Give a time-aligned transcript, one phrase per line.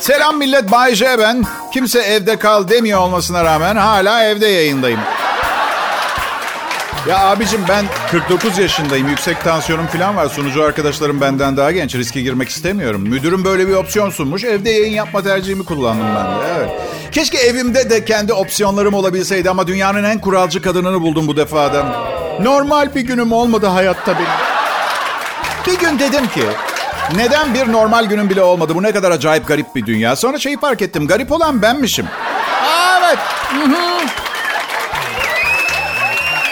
[0.00, 1.44] Selam millet Bay J ben.
[1.72, 5.00] Kimse evde kal demiyor olmasına rağmen hala evde yayındayım.
[7.08, 9.08] Ya abicim ben 49 yaşındayım.
[9.08, 10.28] Yüksek tansiyonum falan var.
[10.28, 11.94] Sunucu arkadaşlarım benden daha genç.
[11.94, 13.02] Riske girmek istemiyorum.
[13.02, 14.44] Müdürüm böyle bir opsiyon sunmuş.
[14.44, 16.54] Evde yayın yapma tercihimi kullandım ben de.
[16.58, 16.70] Evet.
[17.12, 21.86] Keşke evimde de kendi opsiyonlarım olabilseydi ama dünyanın en kuralcı kadınını buldum bu defada.
[22.40, 24.28] Normal bir günüm olmadı hayatta benim.
[25.66, 26.42] Bir gün dedim ki
[27.16, 28.74] neden bir normal günüm bile olmadı?
[28.74, 30.16] Bu ne kadar acayip garip bir dünya.
[30.16, 31.06] Sonra şeyi fark ettim.
[31.06, 32.06] Garip olan benmişim.
[32.98, 33.18] Evet.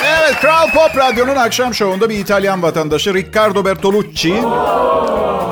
[0.04, 4.42] Evet, Kral Pop Radyo'nun akşam şovunda bir İtalyan vatandaşı Riccardo Bertolucci...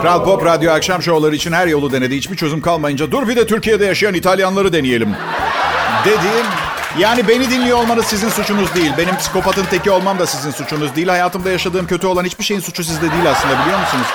[0.02, 2.16] Kral Pop Radyo akşam şovları için her yolu denedi.
[2.16, 5.16] Hiçbir çözüm kalmayınca dur bir de Türkiye'de yaşayan İtalyanları deneyelim.
[6.04, 6.46] Dediğim
[6.98, 8.92] yani beni dinliyor olmanız sizin suçunuz değil.
[8.98, 11.08] Benim psikopatın teki olmam da sizin suçunuz değil.
[11.08, 14.06] Hayatımda yaşadığım kötü olan hiçbir şeyin suçu sizde değil aslında biliyor musunuz?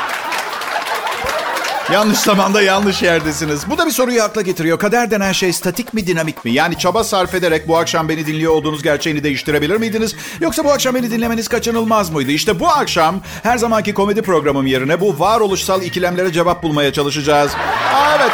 [1.92, 3.70] Yanlış zamanda yanlış yerdesiniz.
[3.70, 4.80] Bu da bir soruyu akla getiriyor.
[4.80, 6.52] Kader denen şey statik mi dinamik mi?
[6.52, 10.16] Yani çaba sarf ederek bu akşam beni dinliyor olduğunuz gerçeğini değiştirebilir miydiniz?
[10.40, 12.32] Yoksa bu akşam beni dinlemeniz kaçınılmaz mıydı?
[12.32, 17.52] İşte bu akşam her zamanki komedi programım yerine bu varoluşsal ikilemlere cevap bulmaya çalışacağız.
[17.96, 18.32] Aa, evet.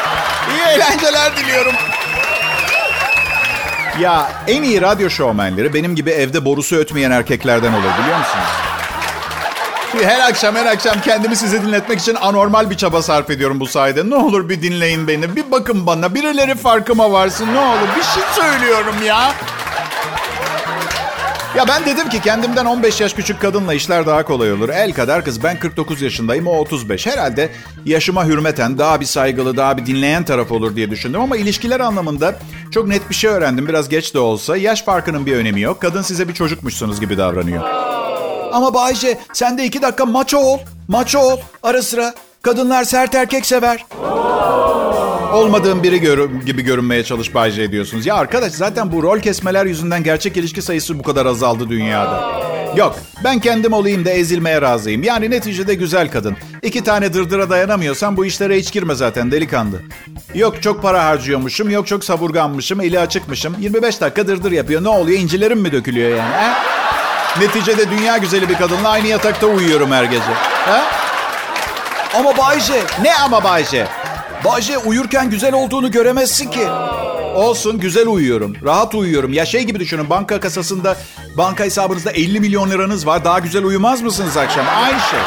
[0.55, 1.73] İyi eğlenceler diliyorum.
[3.99, 8.70] Ya en iyi radyo şovmenleri benim gibi evde borusu ötmeyen erkeklerden olur biliyor musunuz?
[9.99, 14.09] Her akşam her akşam kendimi size dinletmek için anormal bir çaba sarf ediyorum bu sayede.
[14.09, 15.35] Ne olur bir dinleyin beni.
[15.35, 16.15] Bir bakın bana.
[16.15, 17.47] Birileri farkıma varsın.
[17.53, 19.31] Ne olur bir şey söylüyorum ya.
[21.57, 24.69] Ya ben dedim ki kendimden 15 yaş küçük kadınla işler daha kolay olur.
[24.69, 27.07] El kadar kız ben 49 yaşındayım o 35.
[27.07, 27.49] Herhalde
[27.85, 31.21] yaşıma hürmeten daha bir saygılı daha bir dinleyen taraf olur diye düşündüm.
[31.21, 32.35] Ama ilişkiler anlamında
[32.71, 33.67] çok net bir şey öğrendim.
[33.67, 35.81] Biraz geç de olsa yaş farkının bir önemi yok.
[35.81, 37.63] Kadın size bir çocukmuşsunuz gibi davranıyor.
[38.51, 40.59] Ama Bayce sen de iki dakika maço ol.
[40.87, 42.13] Maço ol ara sıra.
[42.41, 43.85] Kadınlar sert erkek sever.
[45.33, 48.05] Olmadığım biri gör gibi görünmeye çalış Bayce diyorsunuz.
[48.05, 52.41] Ya arkadaş zaten bu rol kesmeler yüzünden gerçek ilişki sayısı bu kadar azaldı dünyada.
[52.75, 55.03] Yok ben kendim olayım da ezilmeye razıyım.
[55.03, 56.37] Yani neticede güzel kadın.
[56.63, 59.81] İki tane dırdıra dayanamıyorsan bu işlere hiç girme zaten delikanlı.
[60.35, 63.55] Yok çok para harcıyormuşum, yok çok savurganmışım, eli açıkmışım.
[63.59, 64.83] 25 dakika dırdır yapıyor.
[64.83, 66.35] Ne oluyor incilerim mi dökülüyor yani?
[66.35, 66.70] He?
[67.39, 70.33] Neticede dünya güzeli bir kadınla aynı yatakta uyuyorum her gece.
[70.65, 70.81] Ha?
[72.19, 72.83] Ama Bayce.
[73.01, 73.87] Ne ama Bayce?
[74.45, 76.67] Bayce uyurken güzel olduğunu göremezsin ki.
[77.35, 78.55] Olsun güzel uyuyorum.
[78.63, 79.33] Rahat uyuyorum.
[79.33, 80.97] Ya şey gibi düşünün banka kasasında
[81.37, 83.25] banka hesabınızda 50 milyon liranız var.
[83.25, 84.65] Daha güzel uyumaz mısınız akşam?
[84.83, 85.19] Aynı şey.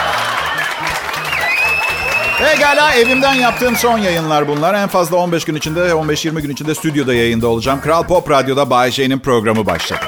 [2.39, 4.75] Pekala evimden yaptığım son yayınlar bunlar.
[4.75, 7.81] En fazla 15 gün içinde 15-20 gün içinde stüdyoda yayında olacağım.
[7.81, 10.01] Kral Pop Radyo'da Bay J'nin programı başladı.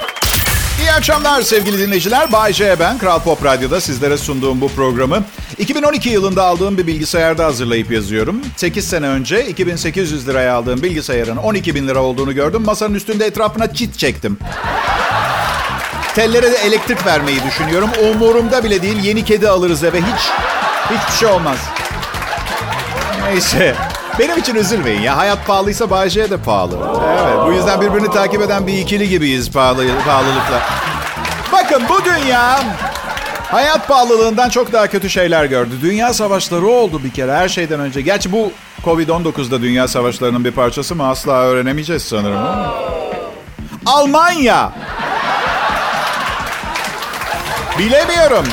[0.97, 2.33] Akşamlar sevgili dinleyiciler.
[2.33, 2.99] Bay J ben.
[2.99, 5.25] Kral Pop Radyo'da sizlere sunduğum bu programı
[5.59, 8.41] 2012 yılında aldığım bir bilgisayarda hazırlayıp yazıyorum.
[8.57, 12.63] 8 sene önce 2800 liraya aldığım bilgisayarın 12 bin lira olduğunu gördüm.
[12.65, 14.39] Masanın üstünde etrafına çit çektim.
[16.15, 17.91] Tellere de elektrik vermeyi düşünüyorum.
[18.03, 18.99] Umurumda bile değil.
[19.05, 20.01] Yeni kedi alırız eve.
[20.01, 20.31] Hiç,
[20.91, 21.59] hiçbir şey olmaz.
[23.29, 23.77] Neyse.
[24.19, 25.17] Benim için üzülmeyin ya.
[25.17, 26.79] Hayat pahalıysa Bayce'ye de pahalı.
[27.25, 27.39] Evet.
[27.47, 30.61] Bu yüzden birbirini takip eden bir ikili gibiyiz pahalı, pahalılıkla.
[31.53, 32.61] Bakın bu dünya
[33.51, 35.71] hayat pahalılığından çok daha kötü şeyler gördü.
[35.83, 38.01] Dünya savaşları oldu bir kere her şeyden önce.
[38.01, 38.53] Gerçi bu
[38.85, 42.41] Covid-19'da dünya savaşlarının bir parçası mı asla öğrenemeyeceğiz sanırım.
[43.87, 44.73] Almanya.
[47.79, 48.45] Bilemiyorum.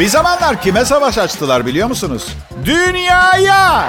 [0.00, 2.26] Bir zamanlar kime savaş açtılar biliyor musunuz?
[2.64, 3.84] Dünyaya.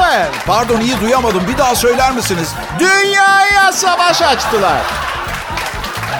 [0.00, 0.30] Evet.
[0.46, 1.42] Pardon iyi duyamadım.
[1.52, 2.48] Bir daha söyler misiniz?
[2.78, 4.80] Dünyaya savaş açtılar.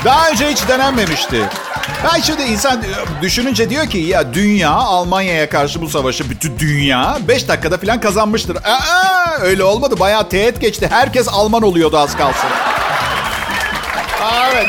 [0.04, 1.48] Daha önce hiç denenmemişti.
[2.04, 2.82] Ben şimdi insan
[3.22, 8.56] düşününce diyor ki ya dünya Almanya'ya karşı bu savaşı bütün dünya 5 dakikada falan kazanmıştır.
[8.56, 10.00] Aa, öyle olmadı.
[10.00, 10.88] Bayağı teğet geçti.
[10.90, 12.48] Herkes Alman oluyordu az kalsın.
[14.52, 14.66] Evet.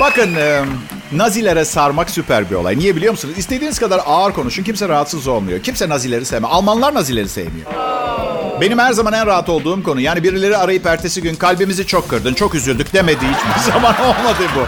[0.00, 0.36] Bakın
[1.12, 2.78] Nazilere sarmak süper bir olay.
[2.78, 3.34] Niye biliyor musunuz?
[3.38, 4.62] İstediğiniz kadar ağır konuşun.
[4.62, 5.62] Kimse rahatsız olmuyor.
[5.62, 6.52] Kimse Nazileri sevmiyor.
[6.52, 7.66] Almanlar Nazileri sevmiyor.
[8.60, 10.00] Benim her zaman en rahat olduğum konu.
[10.00, 14.66] Yani birileri arayıp ertesi gün kalbimizi çok kırdın, çok üzüldük demedi hiçbir zaman olmadı bu.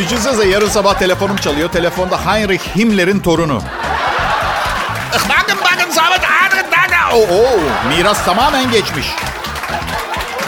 [0.00, 1.68] Düşünsenize yarın sabah telefonum çalıyor.
[1.68, 3.62] Telefonda Heinrich Himmler'in torunu.
[5.28, 6.24] Bakın bakın sabit
[7.14, 9.06] Oo, oo, miras tamamen geçmiş.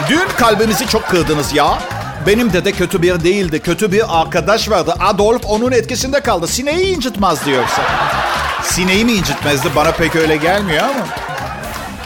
[0.09, 1.79] Dün kalbimizi çok kırdınız ya.
[2.27, 3.61] Benim dede kötü bir değildi.
[3.61, 4.95] Kötü bir arkadaş vardı.
[5.01, 6.47] Adolf onun etkisinde kaldı.
[6.47, 7.83] Sineği incitmezdi yoksa.
[8.63, 9.69] Sineği mi incitmezdi?
[9.77, 11.07] Bana pek öyle gelmiyor ama.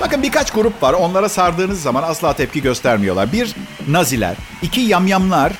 [0.01, 0.93] Bakın birkaç grup var.
[0.93, 3.33] Onlara sardığınız zaman asla tepki göstermiyorlar.
[3.33, 3.55] Bir,
[3.89, 4.37] naziler.
[4.63, 5.53] iki yamyamlar.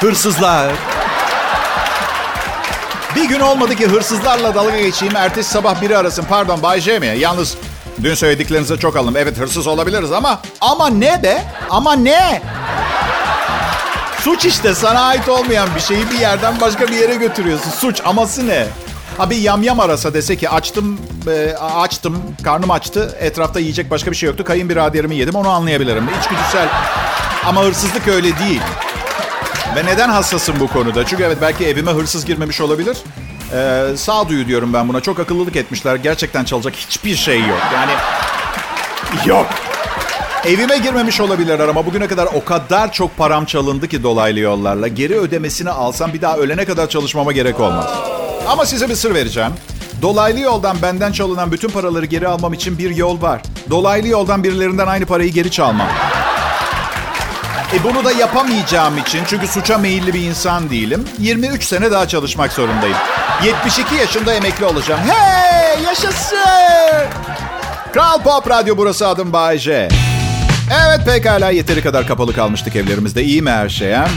[0.00, 0.72] Hırsızlar.
[3.16, 5.16] Bir gün olmadı ki hırsızlarla dalga geçeyim.
[5.16, 6.24] Ertesi sabah biri arasın.
[6.28, 7.14] Pardon Bay J mi?
[7.18, 7.56] Yalnız
[8.02, 9.16] dün söylediklerinize çok alım.
[9.16, 10.40] Evet hırsız olabiliriz ama...
[10.60, 11.42] Ama ne be?
[11.70, 12.42] Ama ne?
[14.28, 17.70] Suç işte sana ait olmayan bir şeyi bir yerden başka bir yere götürüyorsun.
[17.70, 18.66] Suç aması ne?
[19.18, 20.98] Abi yamyam arasa dese ki açtım
[21.28, 26.08] e, açtım karnım açtı etrafta yiyecek başka bir şey yoktu kayınbiraderimi yedim onu anlayabilirim.
[26.20, 26.68] İçgüdüsel
[27.46, 28.60] ama hırsızlık öyle değil.
[29.76, 31.06] Ve neden hassasım bu konuda?
[31.06, 32.98] Çünkü evet belki evime hırsız girmemiş olabilir.
[33.52, 35.00] Ee, sağduyu diyorum ben buna.
[35.00, 35.96] Çok akıllılık etmişler.
[35.96, 37.62] Gerçekten çalacak hiçbir şey yok.
[37.74, 37.92] Yani
[39.26, 39.67] yok.
[40.46, 44.88] Evime girmemiş olabilirler ama bugüne kadar o kadar çok param çalındı ki dolaylı yollarla.
[44.88, 47.90] Geri ödemesini alsam bir daha ölene kadar çalışmama gerek olmaz.
[48.48, 49.52] Ama size bir sır vereceğim.
[50.02, 53.42] Dolaylı yoldan benden çalınan bütün paraları geri almam için bir yol var.
[53.70, 55.88] Dolaylı yoldan birilerinden aynı parayı geri çalmam.
[57.74, 61.04] E bunu da yapamayacağım için çünkü suça meyilli bir insan değilim.
[61.18, 62.96] 23 sene daha çalışmak zorundayım.
[63.44, 65.00] 72 yaşında emekli olacağım.
[65.08, 66.38] Hey yaşasın!
[67.92, 69.88] Kral Pop Radyo burası adım Bayece.
[70.70, 73.24] Evet pekala yeteri kadar kapalı kalmıştık evlerimizde.
[73.24, 74.08] İyi mi her şey ha?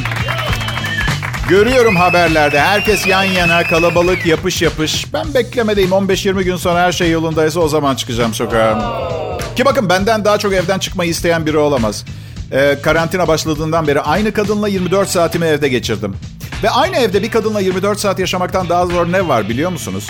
[1.50, 5.14] Görüyorum haberlerde herkes yan yana kalabalık yapış yapış.
[5.14, 9.02] Ben beklemedeyim 15-20 gün sonra her şey yolundaysa o zaman çıkacağım sokağa.
[9.56, 12.06] Ki bakın benden daha çok evden çıkmayı isteyen biri olamaz.
[12.52, 16.16] Ee, karantina başladığından beri aynı kadınla 24 saatimi evde geçirdim.
[16.64, 20.08] Ve aynı evde bir kadınla 24 saat yaşamaktan daha zor ne var biliyor musunuz?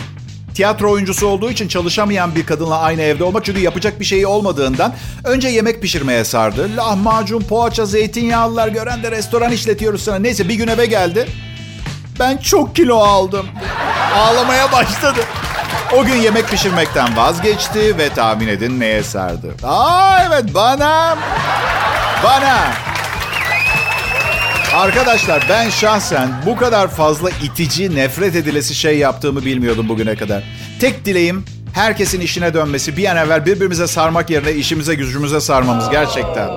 [0.55, 4.93] Tiyatro oyuncusu olduğu için çalışamayan bir kadınla aynı evde olmak çünkü yapacak bir şeyi olmadığından
[5.23, 6.69] önce yemek pişirmeye sardı.
[6.77, 10.15] Lahmacun, poğaça, zeytinyağlılar gören de restoran işletiyoruz sana.
[10.15, 11.27] Neyse bir gün eve geldi.
[12.19, 13.45] Ben çok kilo aldım.
[14.15, 15.19] Ağlamaya başladı.
[15.97, 19.55] O gün yemek pişirmekten vazgeçti ve tahmin edin neye sardı.
[19.63, 21.17] Aa evet bana.
[22.23, 22.57] Bana.
[24.73, 30.43] Arkadaşlar ben şahsen bu kadar fazla itici, nefret edilesi şey yaptığımı bilmiyordum bugüne kadar.
[30.79, 32.97] Tek dileğim herkesin işine dönmesi.
[32.97, 36.49] Bir an evvel birbirimize sarmak yerine işimize gücümüze sarmamız gerçekten.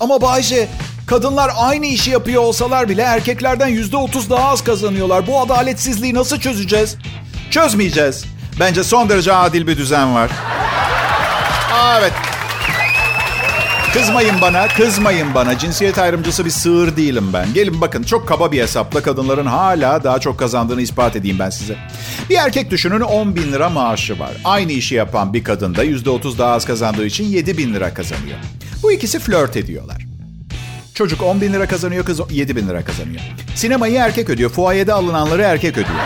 [0.00, 0.68] Ama Bayce,
[1.06, 5.26] kadınlar aynı işi yapıyor olsalar bile erkeklerden yüzde otuz daha az kazanıyorlar.
[5.26, 6.96] Bu adaletsizliği nasıl çözeceğiz?
[7.50, 8.24] Çözmeyeceğiz.
[8.60, 10.30] Bence son derece adil bir düzen var.
[11.74, 12.12] Aa, evet,
[13.92, 15.58] Kızmayın bana, kızmayın bana.
[15.58, 17.54] Cinsiyet ayrımcısı bir sığır değilim ben.
[17.54, 21.76] Gelin bakın çok kaba bir hesapla kadınların hala daha çok kazandığını ispat edeyim ben size.
[22.30, 24.30] Bir erkek düşünün 10 bin lira maaşı var.
[24.44, 28.38] Aynı işi yapan bir kadın da %30 daha az kazandığı için 7 bin lira kazanıyor.
[28.82, 30.06] Bu ikisi flört ediyorlar.
[30.94, 33.20] Çocuk 10 bin lira kazanıyor, kız 7 bin lira kazanıyor.
[33.54, 36.00] Sinemayı erkek ödüyor, fuayede alınanları erkek ödüyor.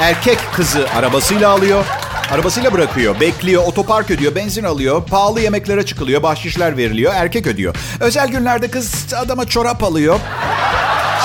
[0.00, 1.84] Erkek kızı arabasıyla alıyor,
[2.30, 7.76] Arabasıyla bırakıyor, bekliyor, otopark ödüyor, benzin alıyor, pahalı yemeklere çıkılıyor, bahşişler veriliyor, erkek ödüyor.
[8.00, 10.20] Özel günlerde kız adama çorap alıyor.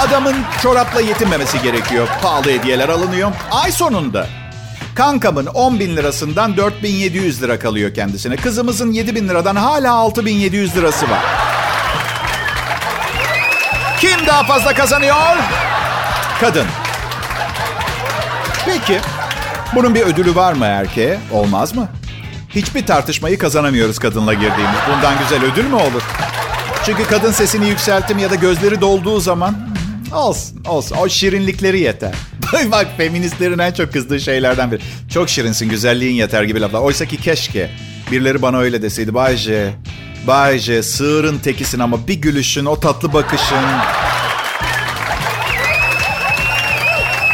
[0.08, 2.08] Adamın çorapla yetinmemesi gerekiyor.
[2.22, 3.32] Pahalı hediyeler alınıyor.
[3.52, 4.28] Ay sonunda
[4.96, 8.36] kankamın 10 bin lirasından 4700 lira kalıyor kendisine.
[8.36, 11.24] Kızımızın 7 bin liradan hala 6700 lirası var.
[14.00, 15.16] Kim daha fazla kazanıyor?
[16.42, 16.66] Kadın.
[18.66, 19.00] Peki
[19.76, 21.20] bunun bir ödülü var mı erkeğe?
[21.32, 21.88] Olmaz mı?
[22.50, 24.80] Hiçbir tartışmayı kazanamıyoruz kadınla girdiğimiz.
[24.96, 26.02] Bundan güzel ödül mü olur?
[26.86, 29.56] Çünkü kadın sesini yükselttim ya da gözleri dolduğu zaman
[30.14, 32.14] olsun olsun o şirinlikleri yeter.
[32.72, 34.82] Bak feministlerin en çok kızdığı şeylerden biri.
[35.14, 36.80] Çok şirinsin güzelliğin yeter gibi laflar.
[36.80, 37.70] Oysa ki keşke
[38.12, 39.14] birileri bana öyle deseydi.
[39.14, 39.74] Bayce,
[40.28, 43.66] Bayce sığırın tekisin ama bir gülüşün o tatlı bakışın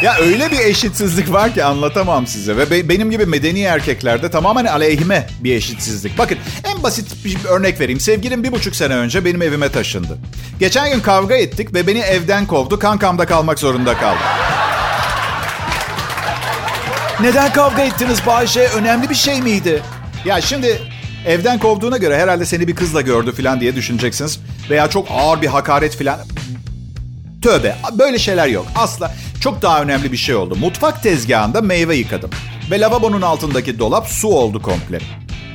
[0.01, 2.57] Ya öyle bir eşitsizlik var ki anlatamam size.
[2.57, 6.17] Ve be, benim gibi medeni erkeklerde tamamen aleyhime bir eşitsizlik.
[6.17, 7.99] Bakın en basit bir örnek vereyim.
[7.99, 10.17] Sevgilim bir buçuk sene önce benim evime taşındı.
[10.59, 12.79] Geçen gün kavga ettik ve beni evden kovdu.
[12.79, 14.19] Kankamda kalmak zorunda kaldı.
[17.21, 18.67] Neden kavga ettiniz Bayşe?
[18.67, 19.81] Önemli bir şey miydi?
[20.25, 20.81] Ya şimdi
[21.25, 24.39] evden kovduğuna göre herhalde seni bir kızla gördü falan diye düşüneceksiniz.
[24.69, 26.19] Veya çok ağır bir hakaret falan.
[27.41, 29.11] Tövbe böyle şeyler yok asla.
[29.41, 30.55] Çok daha önemli bir şey oldu.
[30.55, 32.29] Mutfak tezgahında meyve yıkadım.
[32.71, 34.99] Ve lavabonun altındaki dolap su oldu komple.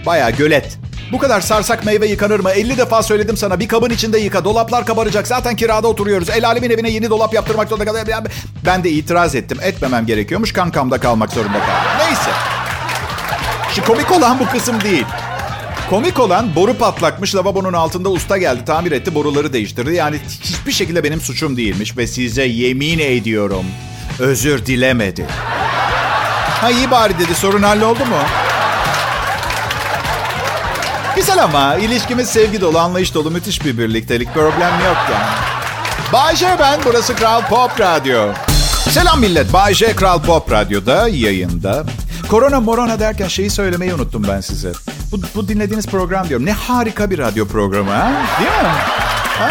[0.07, 0.79] Baya gölet.
[1.13, 2.51] Bu kadar sarsak meyve yıkanır mı?
[2.51, 3.61] 50 defa söyledim sana.
[3.61, 4.45] Bir kabın içinde yıka.
[4.45, 5.27] Dolaplar kabaracak.
[5.27, 6.31] Zaten kirada oturuyoruz.
[6.31, 8.07] El alemin evine yeni dolap yaptırmak zorunda kalıyor.
[8.67, 9.59] Ben de itiraz ettim.
[9.63, 10.53] Etmemem gerekiyormuş.
[10.53, 11.99] Kankamda kalmak zorunda kaldım.
[11.99, 12.31] Neyse.
[13.75, 15.07] Şimdi komik olan bu kısım değil.
[15.91, 19.95] Komik olan boru patlakmış lavabonun altında usta geldi tamir etti boruları değiştirdi.
[19.95, 23.65] Yani hiçbir şekilde benim suçum değilmiş ve size yemin ediyorum
[24.19, 25.27] özür dilemedi.
[26.61, 28.17] Ha iyi bari dedi sorun halloldu mu?
[31.17, 34.35] Güzel ama ilişkimiz sevgi dolu, anlayış dolu, müthiş bir birliktelik.
[34.35, 35.55] Problem yok yani.
[36.13, 38.33] Bayşe ben, burası Kral Pop Radyo.
[38.91, 39.53] Selam millet.
[39.53, 39.97] Bay J.
[39.97, 41.85] Kral Pop Radyo'da yayında.
[42.29, 44.73] Korona morona derken şeyi söylemeyi unuttum ben size.
[45.15, 46.47] Bu, bu dinlediğiniz program diyorum.
[46.47, 48.13] Ne harika bir radyo programı ha?
[48.41, 48.69] Değil mi?
[49.39, 49.51] Ha?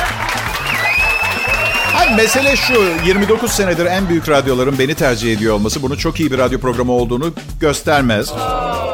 [1.93, 2.83] Hayır, mesele şu.
[3.05, 6.91] 29 senedir en büyük radyoların beni tercih ediyor olması bunu çok iyi bir radyo programı
[6.91, 8.33] olduğunu göstermez.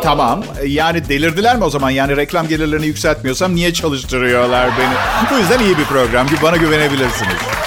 [0.03, 0.43] Tamam.
[0.65, 1.89] Yani delirdiler mi o zaman?
[1.89, 4.93] Yani reklam gelirlerini yükseltmiyorsam niye çalıştırıyorlar beni?
[5.31, 6.27] Bu yüzden iyi bir program.
[6.43, 7.58] Bana güvenebilirsiniz.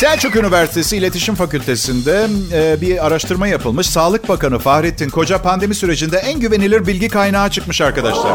[0.00, 3.86] Selçuk Üniversitesi İletişim Fakültesi'nde e, bir araştırma yapılmış.
[3.86, 8.30] Sağlık Bakanı Fahrettin Koca pandemi sürecinde en güvenilir bilgi kaynağı çıkmış arkadaşlar.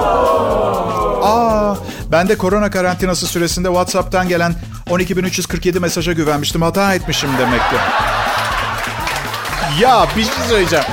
[1.22, 1.75] Aa,
[2.12, 4.55] ben de korona karantinası süresinde WhatsApp'tan gelen
[4.89, 6.62] 12.347 mesaja güvenmiştim.
[6.62, 7.75] Hata etmişim demek ki.
[9.81, 10.86] Ya bir şey söyleyeceğim.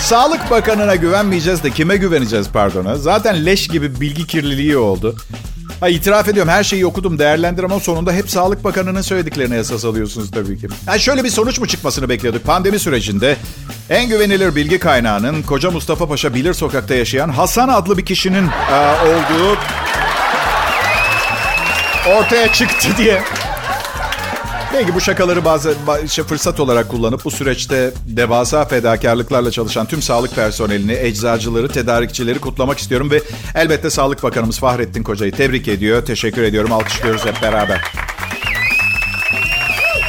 [0.00, 2.94] Sağlık Bakanı'na güvenmeyeceğiz de kime güveneceğiz pardon?
[2.94, 5.16] Zaten leş gibi bilgi kirliliği oldu.
[5.80, 10.30] Ha, itiraf ediyorum her şeyi okudum değerlendirdim ama sonunda hep Sağlık Bakanı'nın söylediklerine esas alıyorsunuz
[10.30, 10.68] tabii ki.
[10.86, 12.44] Ha, şöyle bir sonuç mu çıkmasını bekliyorduk?
[12.44, 13.36] Pandemi sürecinde
[13.90, 18.80] en güvenilir bilgi kaynağının Koca Mustafa Paşa Bilir Sokak'ta yaşayan Hasan adlı bir kişinin e,
[19.04, 19.58] olduğu
[22.18, 23.22] ortaya çıktı diye.
[24.72, 25.74] Belki bu şakaları bazı
[26.08, 32.78] şey, fırsat olarak kullanıp bu süreçte devasa fedakarlıklarla çalışan tüm sağlık personelini, eczacıları, tedarikçileri kutlamak
[32.78, 33.22] istiyorum ve
[33.54, 36.06] elbette Sağlık Bakanımız Fahrettin Koca'yı tebrik ediyor.
[36.06, 36.72] Teşekkür ediyorum.
[36.72, 37.80] Alkışlıyoruz hep beraber.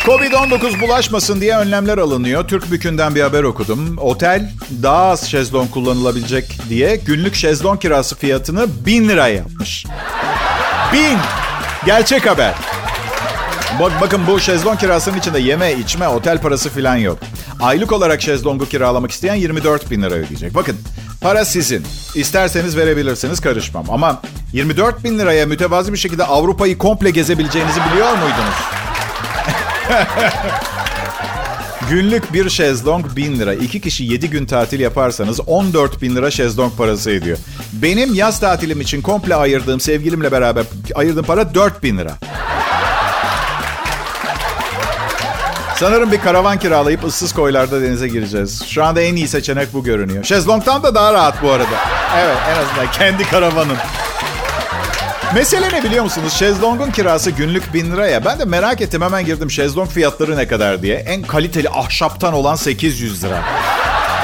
[0.06, 2.48] Covid-19 bulaşmasın diye önlemler alınıyor.
[2.48, 3.98] Türk Bükü'nden bir haber okudum.
[3.98, 4.52] Otel
[4.84, 9.86] daha az şezlong kullanılabilecek diye günlük şezlong kirası fiyatını 1000 lira yapmış.
[10.94, 11.18] 1000!
[11.86, 12.81] Gerçek haber.
[13.80, 17.20] Bak, bakın bu şezlong kirasının içinde yeme, içme, otel parası falan yok.
[17.62, 20.56] Aylık olarak şezlongu kiralamak isteyen 24 bin lira ödeyecek.
[20.56, 20.78] Bakın
[21.22, 21.86] para sizin.
[22.16, 23.86] İsterseniz verebilirsiniz karışmam.
[23.90, 24.22] Ama
[24.54, 28.56] 24 bin liraya mütevazi bir şekilde Avrupa'yı komple gezebileceğinizi biliyor muydunuz?
[31.90, 33.54] Günlük bir şezlong 1000 lira.
[33.54, 37.38] İki kişi 7 gün tatil yaparsanız 14 bin lira şezlong parası ediyor.
[37.74, 42.18] Benim yaz tatilim için komple ayırdığım sevgilimle beraber ayırdığım para 4 bin lira.
[45.82, 48.64] Sanırım bir karavan kiralayıp ıssız koylarda denize gireceğiz.
[48.68, 50.24] Şu anda en iyi seçenek bu görünüyor.
[50.24, 51.76] Şezlong'tan da daha rahat bu arada.
[52.18, 53.78] Evet en azından kendi karavanın.
[55.36, 56.34] Mesele ne biliyor musunuz?
[56.34, 58.26] Şezlong'un kirası günlük 1000 liraya.
[58.26, 60.96] Ben de merak ettim hemen girdim şezlong fiyatları ne kadar diye.
[60.96, 63.40] En kaliteli ahşaptan olan 800 lira.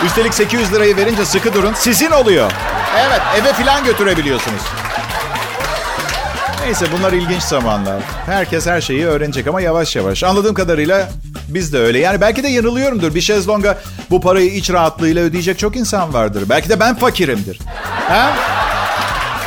[0.05, 2.51] Üstelik 800 lirayı verince sıkı durun sizin oluyor.
[2.97, 4.61] Evet eve falan götürebiliyorsunuz.
[6.63, 8.01] Neyse bunlar ilginç zamanlar.
[8.25, 10.23] Herkes her şeyi öğrenecek ama yavaş yavaş.
[10.23, 11.09] Anladığım kadarıyla
[11.47, 11.99] biz de öyle.
[11.99, 13.15] Yani belki de yanılıyorumdur.
[13.15, 13.77] Bir şezlonga
[14.09, 16.43] bu parayı iç rahatlığıyla ödeyecek çok insan vardır.
[16.49, 17.59] Belki de ben fakirimdir.
[18.09, 18.33] Ha?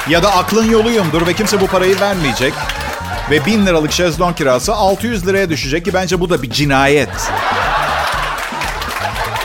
[0.09, 2.52] Ya da aklın yoluyumdur ve kimse bu parayı vermeyecek.
[3.30, 7.09] Ve bin liralık şezlong kirası 600 liraya düşecek ki bence bu da bir cinayet.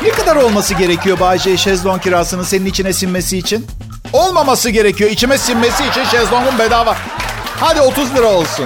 [0.04, 3.68] Ne kadar olması gerekiyor Bayce şezlong kirasının senin içine sinmesi için?
[4.14, 5.10] Olmaması gerekiyor.
[5.10, 6.96] İçime sinmesi için şezlongun bedava.
[7.60, 8.66] Hadi 30 lira olsun.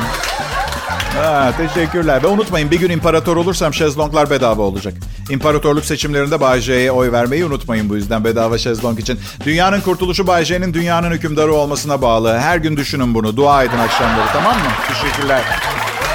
[1.17, 2.23] Ha, teşekkürler.
[2.23, 4.93] Ve unutmayın bir gün imparator olursam şezlonglar bedava olacak.
[5.29, 9.19] İmparatorluk seçimlerinde Bay J'ye oy vermeyi unutmayın bu yüzden bedava şezlong için.
[9.45, 12.39] Dünyanın kurtuluşu Bay J'nin dünyanın hükümdarı olmasına bağlı.
[12.39, 13.37] Her gün düşünün bunu.
[13.37, 14.71] Dua edin akşamları tamam mı?
[14.87, 15.41] Teşekkürler.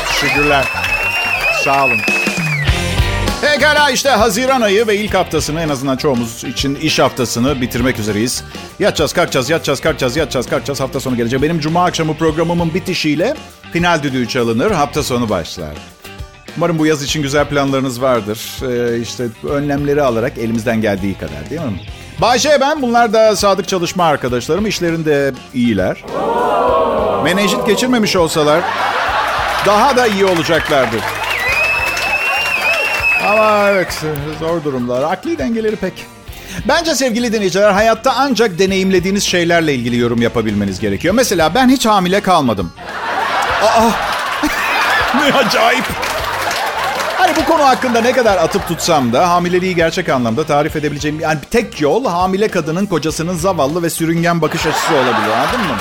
[0.08, 0.64] Teşekkürler.
[1.64, 1.98] Sağ olun.
[3.44, 8.44] Pekala işte Haziran ayı ve ilk haftasını en azından çoğumuz için iş haftasını bitirmek üzereyiz.
[8.78, 10.80] Yatacağız, kalkacağız, yatacağız, kalkacağız, yatacağız, kalkacağız.
[10.80, 11.42] Hafta sonu gelecek.
[11.42, 13.34] Benim cuma akşamı programımın bitişiyle
[13.72, 14.70] final düdüğü çalınır.
[14.70, 15.74] Hafta sonu başlar.
[16.56, 18.40] Umarım bu yaz için güzel planlarınız vardır.
[18.62, 21.80] Ee, işte önlemleri alarak elimizden geldiği kadar değil mi?
[22.20, 22.82] Bayşe ben.
[22.82, 24.66] Bunlar da sadık çalışma arkadaşlarım.
[24.66, 26.04] İşlerinde iyiler.
[27.24, 28.60] Menenjit geçirmemiş olsalar
[29.66, 31.00] daha da iyi olacaklardır.
[33.24, 34.04] Ama evet
[34.40, 35.02] zor durumlar.
[35.12, 36.06] Akli dengeleri pek.
[36.68, 41.14] Bence sevgili dinleyiciler hayatta ancak deneyimlediğiniz şeylerle ilgili yorum yapabilmeniz gerekiyor.
[41.14, 42.72] Mesela ben hiç hamile kalmadım.
[43.62, 43.90] Aa,
[45.14, 45.84] ne acayip.
[47.18, 51.38] Hani bu konu hakkında ne kadar atıp tutsam da hamileliği gerçek anlamda tarif edebileceğim yani
[51.50, 55.76] tek yol hamile kadının kocasının zavallı ve sürüngen bakış açısı olabilir anladın mı?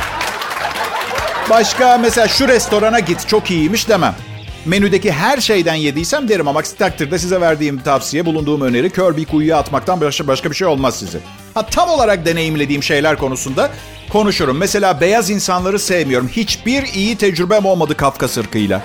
[1.50, 4.16] Başka mesela şu restorana git çok iyiymiş demem.
[4.66, 9.26] Menüdeki her şeyden yediysem derim ama aksi takdirde size verdiğim tavsiye, bulunduğum öneri kör bir
[9.26, 11.20] kuyuya atmaktan başka, başka bir şey olmaz size.
[11.54, 13.70] Ha, tam olarak deneyimlediğim şeyler konusunda
[14.10, 14.58] konuşurum.
[14.58, 16.28] Mesela beyaz insanları sevmiyorum.
[16.28, 18.82] Hiçbir iyi tecrübem olmadı Kafkas ırkıyla.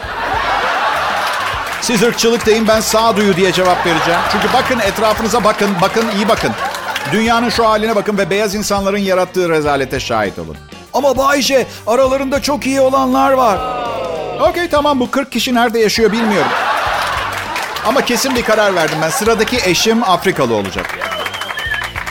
[1.81, 4.21] Siz ırkçılık deyin ben sağduyu diye cevap vereceğim.
[4.33, 6.51] Çünkü bakın etrafınıza bakın, bakın iyi bakın.
[7.13, 10.57] Dünyanın şu haline bakın ve beyaz insanların yarattığı rezalete şahit olun.
[10.95, 13.59] Ama Bayşe aralarında çok iyi olanlar var.
[14.41, 16.51] Okey tamam bu 40 kişi nerede yaşıyor bilmiyorum.
[17.87, 19.11] Ama kesin bir karar verdim ben.
[19.11, 20.99] Sıradaki eşim Afrikalı olacak.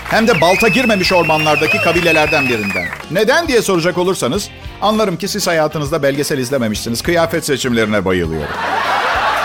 [0.09, 2.85] Hem de balta girmemiş ormanlardaki kabilelerden birinden.
[3.11, 4.49] Neden diye soracak olursanız
[4.81, 7.01] anlarım ki siz hayatınızda belgesel izlememişsiniz.
[7.01, 8.55] Kıyafet seçimlerine bayılıyorum.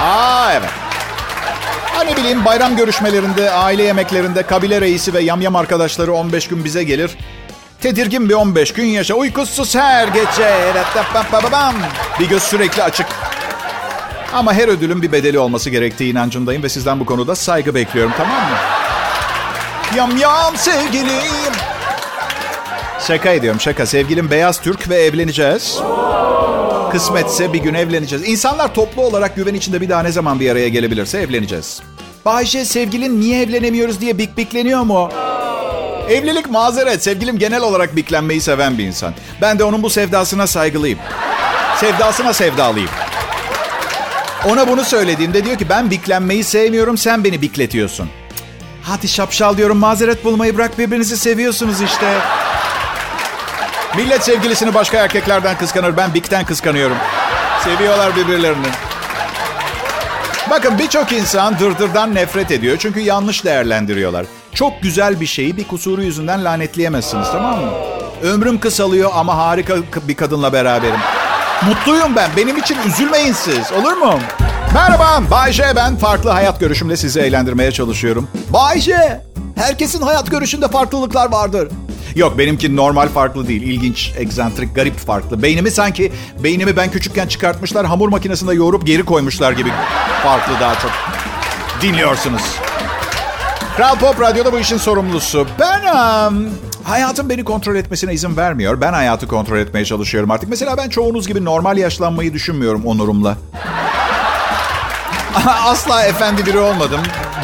[0.01, 0.71] Aa evet.
[1.95, 6.85] Ha ne bileyim bayram görüşmelerinde, aile yemeklerinde kabile reisi ve yamyam arkadaşları 15 gün bize
[6.85, 7.11] gelir.
[7.83, 9.15] Tedirgin bir 15 gün yaşa.
[9.15, 10.73] Uykusuz her gece.
[12.21, 13.07] Bir göz sürekli açık.
[14.33, 18.37] Ama her ödülün bir bedeli olması gerektiği inancındayım ve sizden bu konuda saygı bekliyorum tamam
[18.37, 18.57] mı?
[19.97, 21.53] Yam yam sevgilim.
[23.07, 23.87] Şaka ediyorum şaka.
[23.87, 25.79] Sevgilim beyaz Türk ve evleneceğiz.
[26.93, 28.29] Kısmetse bir gün evleneceğiz.
[28.29, 31.81] İnsanlar toplu olarak güven içinde bir daha ne zaman bir araya gelebilirse evleneceğiz.
[32.25, 35.11] Bayşe sevgilin niye evlenemiyoruz diye bik bikleniyor mu?
[36.09, 37.03] Evlilik mazeret.
[37.03, 39.15] Sevgilim genel olarak biklenmeyi seven bir insan.
[39.41, 40.99] Ben de onun bu sevdasına saygılıyım.
[41.77, 42.91] Sevdasına sevdalıyım.
[44.49, 48.11] Ona bunu söylediğimde diyor ki ben biklenmeyi sevmiyorum sen beni bikletiyorsun.
[48.83, 52.19] Hadi şapşal diyorum mazeret bulmayı bırak birbirinizi seviyorsunuz işte.
[53.97, 55.97] Millet sevgilisini başka erkeklerden kıskanır.
[55.97, 56.97] Ben Bik'ten kıskanıyorum.
[57.65, 58.67] Seviyorlar birbirlerini.
[60.51, 62.77] Bakın birçok insan dırdırdan nefret ediyor.
[62.81, 64.27] Çünkü yanlış değerlendiriyorlar.
[64.55, 67.71] Çok güzel bir şeyi bir kusuru yüzünden lanetleyemezsiniz tamam mı?
[68.23, 69.75] Ömrüm kısalıyor ama harika
[70.09, 71.01] bir kadınla beraberim.
[71.67, 72.31] Mutluyum ben.
[72.37, 73.73] Benim için üzülmeyin siz.
[73.73, 74.19] Olur mu?
[74.75, 75.23] Merhaba.
[75.31, 75.97] Bayce ben.
[75.97, 78.29] Farklı hayat görüşümle sizi eğlendirmeye çalışıyorum.
[78.51, 79.21] Bayce.
[79.57, 81.69] Herkesin hayat görüşünde farklılıklar vardır.
[82.15, 83.63] Yok benimki normal farklı değil.
[83.63, 85.43] İlginç, egzantrik, garip farklı.
[85.43, 86.13] Beynimi sanki
[86.45, 89.71] beynimi ben küçükken çıkartmışlar hamur makinesinde yoğurup geri koymuşlar gibi
[90.23, 90.91] farklı daha çok.
[91.83, 92.43] Dinliyorsunuz.
[93.76, 95.47] Kral Pop Radyo'da bu işin sorumlusu.
[95.59, 96.49] Ben um,
[96.85, 98.81] hayatım beni kontrol etmesine izin vermiyor.
[98.81, 100.49] Ben hayatı kontrol etmeye çalışıyorum artık.
[100.49, 103.37] Mesela ben çoğunuz gibi normal yaşlanmayı düşünmüyorum onurumla.
[105.64, 107.00] Asla efendi biri olmadım.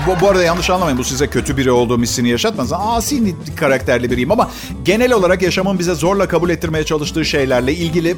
[0.06, 0.98] Bu, bu arada yanlış anlamayın.
[0.98, 2.72] Bu size kötü biri olduğum hissini yaşatmaz.
[2.72, 4.50] Asi karakterli biriyim ama
[4.84, 8.16] genel olarak yaşamın bize zorla kabul ettirmeye çalıştığı şeylerle ilgili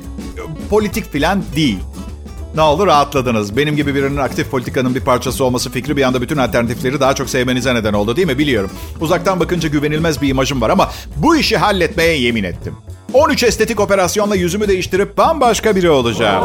[0.70, 1.78] politik filan değil.
[2.54, 3.56] Ne olur rahatladınız.
[3.56, 7.30] Benim gibi birinin aktif politikanın bir parçası olması fikri bir anda bütün alternatifleri daha çok
[7.30, 8.38] sevmenize neden oldu değil mi?
[8.38, 8.70] Biliyorum.
[9.00, 12.76] Uzaktan bakınca güvenilmez bir imajım var ama bu işi halletmeye yemin ettim.
[13.12, 16.44] 13 estetik operasyonla yüzümü değiştirip bambaşka biri olacağım.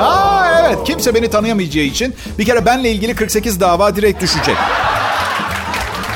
[0.00, 4.56] Aa evet kimse beni tanıyamayacağı için bir kere benle ilgili 48 dava direkt düşecek.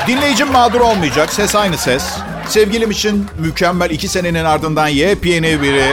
[0.06, 1.32] Dinleyicim mağdur olmayacak.
[1.32, 2.04] Ses aynı ses.
[2.48, 5.86] Sevgilim için mükemmel iki senenin ardından yepyeni biri.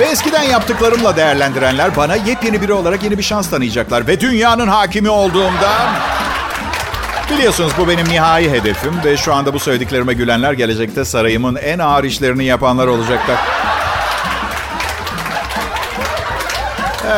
[0.00, 4.06] Ve eskiden yaptıklarımla değerlendirenler bana yepyeni biri olarak yeni bir şans tanıyacaklar.
[4.06, 5.70] Ve dünyanın hakimi olduğumda...
[7.30, 12.04] Biliyorsunuz bu benim nihai hedefim ve şu anda bu söylediklerime gülenler gelecekte sarayımın en ağır
[12.04, 13.36] işlerini yapanlar olacaklar.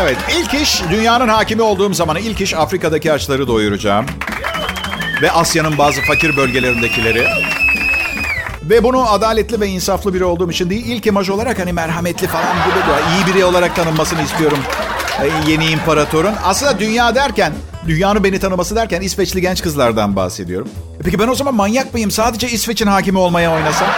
[0.02, 4.06] Evet, ilk iş dünyanın hakimi olduğum zaman ilk iş Afrika'daki açları doyuracağım.
[5.22, 7.47] Ve Asya'nın bazı fakir bölgelerindekileri.
[8.70, 12.44] Ve bunu adaletli ve insaflı biri olduğum için değil, ilk imaj olarak hani merhametli falan
[12.44, 12.76] gibi
[13.14, 14.58] iyi biri olarak tanınmasını istiyorum.
[15.46, 16.34] Yeni imparatorun.
[16.44, 17.52] Aslında dünya derken,
[17.86, 20.68] dünyanın beni tanıması derken İsveçli genç kızlardan bahsediyorum.
[21.00, 22.10] E peki ben o zaman manyak mıyım?
[22.10, 23.88] Sadece İsveç'in hakimi olmaya oynasam?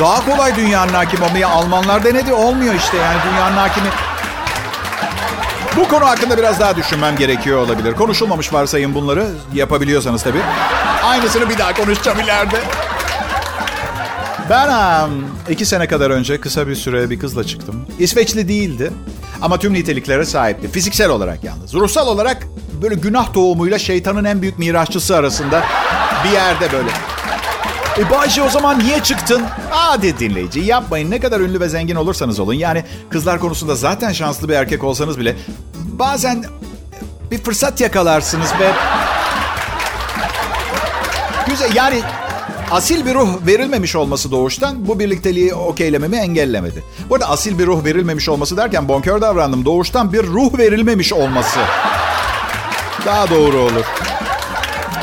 [0.00, 2.32] Daha kolay dünyanın hakimi olmayı Almanlar denedi.
[2.32, 3.88] Olmuyor işte yani dünyanın hakimi.
[5.76, 7.94] Bu konu hakkında biraz daha düşünmem gerekiyor olabilir.
[7.94, 9.26] Konuşulmamış varsayın bunları.
[9.54, 10.42] Yapabiliyorsanız tabii.
[11.04, 12.56] Aynısını bir daha konuşacağım ileride.
[14.50, 17.86] Ben um, iki sene kadar önce kısa bir süre bir kızla çıktım.
[17.98, 18.92] İsveçli değildi
[19.42, 20.68] ama tüm niteliklere sahipti.
[20.68, 21.74] Fiziksel olarak yalnız.
[21.74, 22.46] Ruhsal olarak
[22.82, 25.64] böyle günah tohumuyla şeytanın en büyük mirasçısı arasında
[26.24, 26.90] bir yerde böyle.
[27.98, 29.42] E Bayşe o zaman niye çıktın?
[29.70, 31.10] Hadi dinleyici yapmayın.
[31.10, 32.52] Ne kadar ünlü ve zengin olursanız olun.
[32.52, 35.36] Yani kızlar konusunda zaten şanslı bir erkek olsanız bile
[35.74, 36.44] bazen
[37.30, 38.72] bir fırsat yakalarsınız ve
[41.46, 42.02] güzel yani
[42.70, 46.84] asil bir ruh verilmemiş olması doğuştan bu birlikteliği okeylememi engellemedi.
[47.10, 49.64] Bu arada asil bir ruh verilmemiş olması derken bonkör davrandım.
[49.64, 51.58] Doğuştan bir ruh verilmemiş olması.
[53.06, 53.84] Daha doğru olur.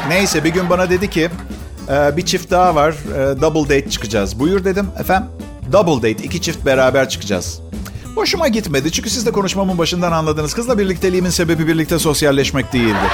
[0.08, 1.30] Neyse bir gün bana dedi ki
[1.90, 2.92] ee, bir çift daha var.
[2.92, 4.40] Ee, double date çıkacağız.
[4.40, 4.88] Buyur dedim.
[5.00, 5.30] Efendim?
[5.72, 6.24] Double date.
[6.24, 7.60] iki çift beraber çıkacağız.
[8.16, 8.92] Hoşuma gitmedi.
[8.92, 10.54] Çünkü siz de konuşmamın başından anladınız.
[10.54, 13.08] Kızla birlikteliğimin sebebi birlikte sosyalleşmek değildi.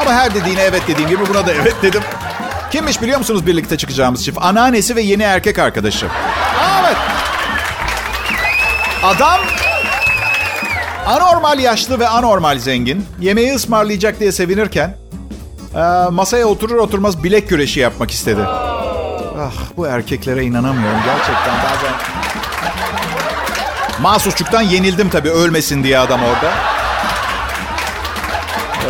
[0.00, 2.02] Ama her dediğine evet dediğim gibi buna da evet dedim.
[2.76, 4.38] Kimmiş biliyor musunuz birlikte çıkacağımız çift?
[4.40, 6.06] Anneannesi ve yeni erkek arkadaşı.
[6.80, 6.96] Evet.
[9.02, 9.40] Adam
[11.06, 13.06] anormal yaşlı ve anormal zengin.
[13.20, 14.96] Yemeği ısmarlayacak diye sevinirken
[15.74, 15.78] ee,
[16.10, 18.40] masaya oturur oturmaz bilek güreşi yapmak istedi.
[19.40, 21.94] Ah bu erkeklere inanamıyorum gerçekten bazen.
[24.02, 26.52] Mahsusçuktan yenildim tabii ölmesin diye adam orada.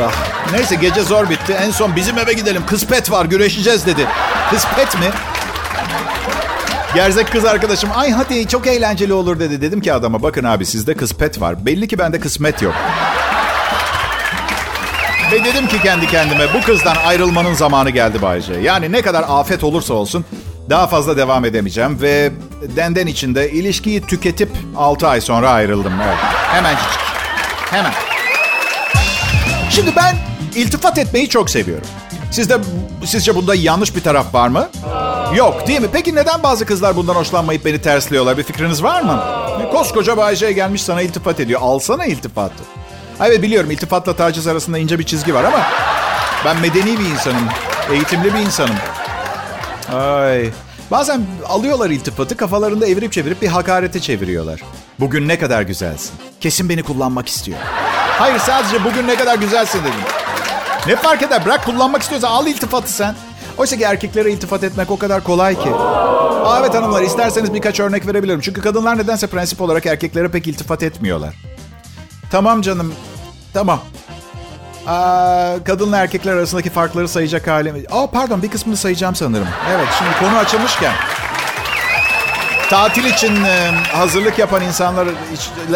[0.04, 1.52] Ah, neyse gece zor bitti.
[1.52, 2.66] En son bizim eve gidelim.
[2.66, 4.06] Kıspet var güreşeceğiz dedi.
[4.50, 5.06] Kıspet mi?
[6.94, 9.62] Gerzek kız arkadaşım ay hadi çok eğlenceli olur dedi.
[9.62, 11.66] Dedim ki adama bakın abi sizde kıspet var.
[11.66, 12.74] Belli ki bende kısmet yok.
[15.32, 18.54] Ve dedim ki kendi kendime bu kızdan ayrılmanın zamanı geldi Bayce.
[18.54, 20.24] Yani ne kadar afet olursa olsun
[20.70, 22.00] daha fazla devam edemeyeceğim.
[22.00, 22.32] Ve
[22.76, 25.92] denden içinde ilişkiyi tüketip 6 ay sonra ayrıldım.
[26.04, 26.16] Evet.
[26.52, 26.88] Hemencik.
[27.70, 27.92] Hemen.
[29.70, 30.16] Şimdi ben
[30.56, 31.86] iltifat etmeyi çok seviyorum.
[32.30, 32.58] Sizde
[33.04, 34.68] sizce bunda yanlış bir taraf var mı?
[35.34, 35.88] Yok değil mi?
[35.92, 38.38] Peki neden bazı kızlar bundan hoşlanmayıp beni tersliyorlar?
[38.38, 39.24] Bir fikriniz var mı?
[39.72, 41.60] Koskoca Bayce gelmiş sana iltifat ediyor.
[41.62, 42.64] Alsana iltifatı.
[43.20, 45.62] Evet biliyorum iltifatla taciz arasında ince bir çizgi var ama
[46.44, 47.48] ben medeni bir insanım.
[47.92, 48.76] Eğitimli bir insanım.
[49.94, 50.50] Ay.
[50.90, 54.60] Bazen alıyorlar iltifatı kafalarında evirip çevirip bir hakarete çeviriyorlar.
[55.00, 56.10] Bugün ne kadar güzelsin.
[56.40, 57.58] Kesin beni kullanmak istiyor.
[58.18, 60.25] Hayır sadece bugün ne kadar güzelsin dedim.
[60.86, 61.44] Ne fark eder?
[61.44, 63.14] Bırak kullanmak istiyorsa al iltifatı sen.
[63.58, 65.70] Oysa ki erkeklere iltifat etmek o kadar kolay ki.
[66.44, 68.40] Aa, evet hanımlar isterseniz birkaç örnek verebilirim.
[68.40, 71.34] Çünkü kadınlar nedense prensip olarak erkeklere pek iltifat etmiyorlar.
[72.30, 72.94] Tamam canım.
[73.54, 73.80] Tamam.
[74.86, 77.86] Aa, kadınla erkekler arasındaki farkları sayacak halim.
[77.90, 79.48] Aa pardon bir kısmını sayacağım sanırım.
[79.70, 80.92] Evet şimdi konu açılmışken.
[82.70, 85.08] Tatil için e, hazırlık yapan insanlar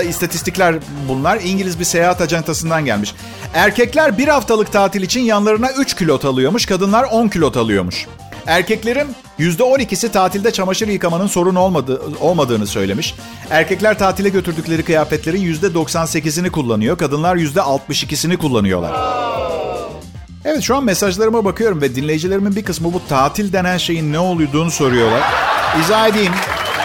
[0.09, 0.75] istatistikler
[1.09, 1.41] bunlar.
[1.41, 3.15] İngiliz bir seyahat ajantasından gelmiş.
[3.55, 6.67] Erkekler bir haftalık tatil için yanlarına 3 kilot alıyormuş.
[6.67, 8.07] Kadınlar 10 kilot alıyormuş.
[8.47, 13.15] Erkeklerin %12'si tatilde çamaşır yıkamanın sorun olmadı, olmadığını söylemiş.
[13.51, 16.99] Erkekler tatile götürdükleri kıyafetlerin %98'ini kullanıyor.
[16.99, 18.93] Kadınlar %62'sini kullanıyorlar.
[20.45, 24.71] Evet şu an mesajlarıma bakıyorum ve dinleyicilerimin bir kısmı bu tatil denen şeyin ne olduğunu
[24.71, 25.23] soruyorlar.
[25.81, 26.33] İzah edeyim.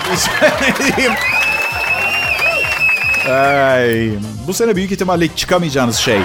[3.32, 4.10] Ay,
[4.48, 6.20] bu sene büyük ihtimalle çıkamayacağınız şey.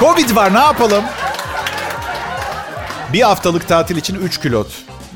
[0.00, 1.04] Covid var ne yapalım?
[3.12, 4.66] Bir haftalık tatil için 3 kilot.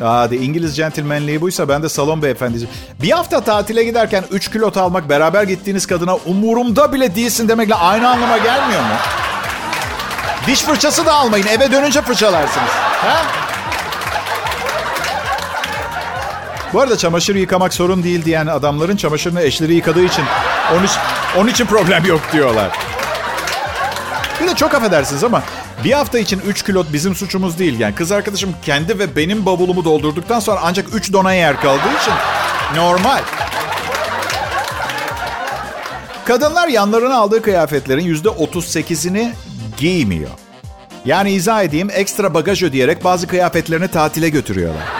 [0.02, 2.66] Hadi İngiliz centilmenliği buysa ben de salon beyefendisi.
[3.02, 8.08] Bir hafta tatile giderken 3 kilot almak beraber gittiğiniz kadına umurumda bile değilsin demekle aynı
[8.08, 8.94] anlama gelmiyor mu?
[10.46, 11.46] Diş fırçası da almayın.
[11.46, 12.70] Eve dönünce fırçalarsınız.
[13.02, 13.22] Ha?
[16.72, 20.24] Bu arada çamaşır yıkamak sorun değil diyen adamların çamaşırını eşleri yıkadığı için
[20.72, 20.86] onun,
[21.36, 22.70] onun için problem yok diyorlar.
[24.42, 25.42] Bir de çok affedersiniz ama
[25.84, 27.80] bir hafta için 3 kilot bizim suçumuz değil.
[27.80, 32.14] Yani kız arkadaşım kendi ve benim bavulumu doldurduktan sonra ancak 3 dona yer kaldığı için
[32.76, 33.20] normal.
[36.24, 39.30] Kadınlar yanlarına aldığı kıyafetlerin %38'ini
[39.76, 40.30] giymiyor.
[41.04, 44.99] Yani izah edeyim ekstra bagaj ödeyerek bazı kıyafetlerini tatile götürüyorlar.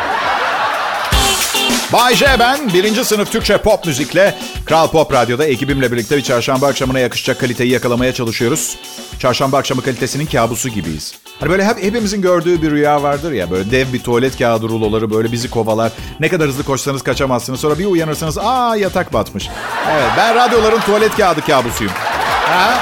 [1.93, 2.73] Bay J ben.
[2.75, 4.35] Birinci sınıf Türkçe pop müzikle
[4.67, 8.77] Kral Pop Radyo'da ekibimle birlikte bir çarşamba akşamına yakışacak kaliteyi yakalamaya çalışıyoruz.
[9.19, 11.15] Çarşamba akşamı kalitesinin kabusu gibiyiz.
[11.41, 15.11] Hani böyle hep hepimizin gördüğü bir rüya vardır ya böyle dev bir tuvalet kağıdı ruloları
[15.11, 15.93] böyle bizi kovalar.
[16.21, 17.61] Ne kadar hızlı koşsanız kaçamazsınız.
[17.61, 19.49] Sonra bir uyanırsanız aa yatak batmış.
[19.91, 21.93] Evet ben radyoların tuvalet kağıdı kabusuyum.
[22.47, 22.75] Ha?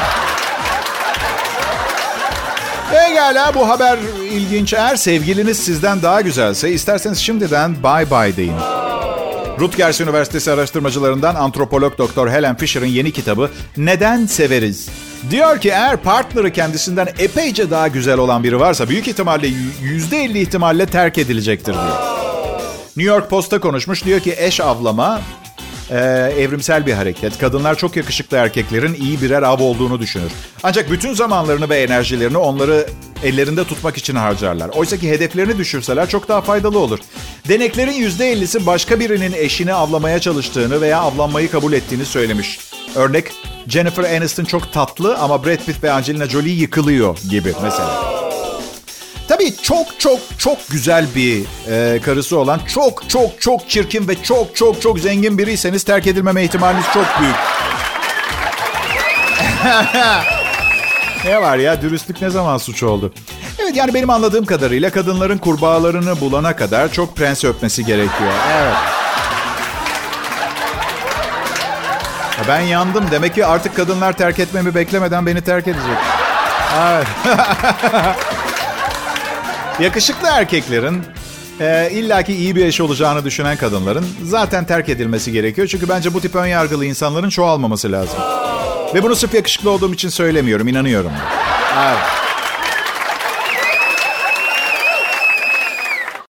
[2.91, 3.99] Pekala bu haber
[4.33, 4.73] ilginç.
[4.73, 8.78] Eğer sevgiliniz sizden daha güzelse isterseniz şimdiden bye bye deyin.
[9.61, 14.89] Rutgers Üniversitesi araştırmacılarından antropolog Doktor Helen Fisher'ın yeni kitabı Neden Severiz?
[15.31, 20.87] Diyor ki eğer partneri kendisinden epeyce daha güzel olan biri varsa büyük ihtimalle %50 ihtimalle
[20.87, 22.19] terk edilecektir diyor.
[22.97, 25.21] New York Post'a konuşmuş diyor ki eş avlama
[25.91, 25.99] e,
[26.39, 27.39] evrimsel bir hareket.
[27.39, 30.33] Kadınlar çok yakışıklı erkeklerin iyi birer av olduğunu düşünür.
[30.63, 32.87] Ancak bütün zamanlarını ve enerjilerini onları
[33.25, 34.69] ellerinde tutmak için harcarlar.
[34.69, 36.99] Oysa ki hedeflerini düşürseler çok daha faydalı olur.
[37.49, 42.59] Deneklerin %50'si başka birinin eşini avlamaya çalıştığını veya avlanmayı kabul ettiğini söylemiş.
[42.95, 43.25] Örnek
[43.69, 48.28] Jennifer Aniston çok tatlı ama Brad Pitt ve Angelina Jolie yıkılıyor gibi mesela.
[49.29, 54.57] Tabii çok çok çok güzel bir e, karısı olan çok çok çok çirkin ve çok
[54.57, 57.35] çok çok zengin biriyseniz terk edilmeme ihtimaliniz çok büyük.
[61.25, 63.13] ne var ya dürüstlük ne zaman suç oldu?
[63.59, 68.33] Evet yani benim anladığım kadarıyla kadınların kurbağalarını bulana kadar çok prens öpmesi gerekiyor.
[68.59, 68.77] Evet.
[72.49, 73.05] Ben yandım.
[73.11, 75.99] Demek ki artık kadınlar terk etmemi beklemeden beni terk edecek.
[76.79, 77.07] Evet.
[79.81, 81.03] Yakışıklı erkeklerin
[81.61, 85.67] e, illaki iyi bir eş olacağını düşünen kadınların zaten terk edilmesi gerekiyor.
[85.67, 88.19] Çünkü bence bu tip ön yargılı insanların çoğalmaması lazım.
[88.95, 91.13] Ve bunu sırf yakışıklı olduğum için söylemiyorum, inanıyorum.
[91.79, 92.28] Evet.